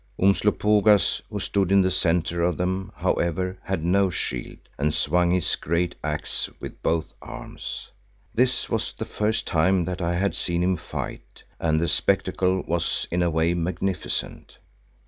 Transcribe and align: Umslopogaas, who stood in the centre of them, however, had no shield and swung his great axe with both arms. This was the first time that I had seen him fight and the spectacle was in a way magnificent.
Umslopogaas, 0.19 1.21
who 1.29 1.39
stood 1.39 1.71
in 1.71 1.83
the 1.83 1.91
centre 1.91 2.41
of 2.41 2.57
them, 2.57 2.91
however, 2.95 3.59
had 3.63 3.83
no 3.83 4.09
shield 4.09 4.57
and 4.79 4.91
swung 4.95 5.29
his 5.29 5.55
great 5.55 5.93
axe 6.03 6.49
with 6.59 6.81
both 6.81 7.13
arms. 7.21 7.89
This 8.33 8.67
was 8.67 8.93
the 8.93 9.05
first 9.05 9.45
time 9.45 9.85
that 9.85 10.01
I 10.01 10.15
had 10.15 10.35
seen 10.35 10.63
him 10.63 10.75
fight 10.75 11.43
and 11.59 11.79
the 11.79 11.87
spectacle 11.87 12.63
was 12.63 13.07
in 13.11 13.21
a 13.21 13.29
way 13.29 13.53
magnificent. 13.53 14.57